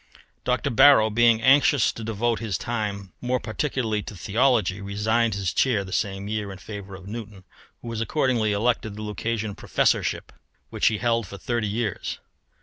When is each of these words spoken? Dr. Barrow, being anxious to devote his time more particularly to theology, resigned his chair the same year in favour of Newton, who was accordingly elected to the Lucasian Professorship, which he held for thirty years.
Dr. 0.43 0.71
Barrow, 0.71 1.11
being 1.11 1.43
anxious 1.43 1.91
to 1.91 2.03
devote 2.03 2.39
his 2.39 2.57
time 2.57 3.13
more 3.21 3.39
particularly 3.39 4.01
to 4.01 4.15
theology, 4.15 4.81
resigned 4.81 5.35
his 5.35 5.53
chair 5.53 5.83
the 5.83 5.93
same 5.93 6.27
year 6.27 6.51
in 6.51 6.57
favour 6.57 6.95
of 6.95 7.05
Newton, 7.05 7.43
who 7.83 7.87
was 7.89 8.01
accordingly 8.01 8.51
elected 8.51 8.93
to 8.93 8.95
the 8.95 9.03
Lucasian 9.03 9.53
Professorship, 9.55 10.33
which 10.71 10.87
he 10.87 10.97
held 10.97 11.27
for 11.27 11.37
thirty 11.37 11.67
years. 11.67 12.17